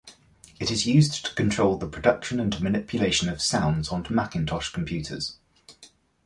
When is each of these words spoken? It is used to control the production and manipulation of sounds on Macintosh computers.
It 0.59 0.71
is 0.71 0.87
used 0.87 1.23
to 1.27 1.35
control 1.35 1.77
the 1.77 1.87
production 1.87 2.39
and 2.39 2.59
manipulation 2.59 3.29
of 3.29 3.39
sounds 3.39 3.89
on 3.89 4.07
Macintosh 4.09 4.69
computers. 4.69 5.37